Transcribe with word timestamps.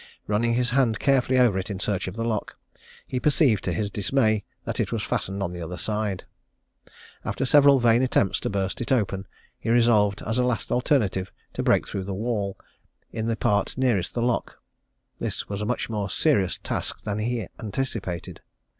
Running 0.25 0.55
his 0.55 0.71
hand 0.71 0.97
carefully 0.97 1.37
over 1.37 1.59
it 1.59 1.69
in 1.69 1.79
search 1.79 2.07
of 2.07 2.15
the 2.15 2.23
lock, 2.25 2.57
he 3.05 3.19
perceived, 3.19 3.63
to 3.65 3.71
his 3.71 3.91
dismay, 3.91 4.43
that 4.65 4.79
it 4.79 4.91
was 4.91 5.03
fastened 5.03 5.43
on 5.43 5.51
the 5.51 5.61
other 5.61 5.77
side. 5.77 6.23
After 7.23 7.45
several 7.45 7.77
vain 7.79 8.01
attempts 8.01 8.39
to 8.39 8.49
burst 8.49 8.81
it 8.81 8.91
open, 8.91 9.27
he 9.59 9.69
resolved, 9.69 10.23
as 10.25 10.39
a 10.39 10.43
last 10.43 10.71
alternative, 10.71 11.31
to 11.53 11.61
break 11.61 11.87
through 11.87 12.05
the 12.05 12.15
wall 12.15 12.57
in 13.13 13.27
the 13.27 13.35
part 13.37 13.77
nearest 13.77 14.15
the 14.15 14.23
lock. 14.23 14.57
This 15.19 15.47
was 15.47 15.61
a 15.61 15.65
much 15.67 15.87
more 15.87 16.09
serious 16.09 16.57
task 16.63 17.03
than 17.03 17.19
he 17.19 17.45
anticipated. 17.59 18.41